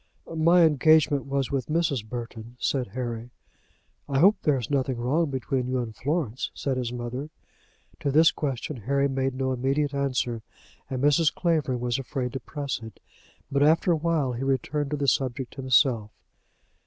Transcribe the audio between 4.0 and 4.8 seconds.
"I hope there is